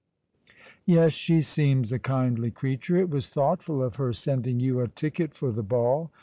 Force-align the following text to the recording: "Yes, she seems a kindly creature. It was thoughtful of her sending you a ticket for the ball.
"Yes, 0.87 1.13
she 1.13 1.41
seems 1.41 1.91
a 1.91 1.99
kindly 1.99 2.49
creature. 2.49 2.97
It 2.97 3.11
was 3.11 3.29
thoughtful 3.29 3.83
of 3.83 3.97
her 3.97 4.13
sending 4.13 4.59
you 4.59 4.79
a 4.79 4.87
ticket 4.87 5.35
for 5.35 5.51
the 5.51 5.61
ball. 5.61 6.09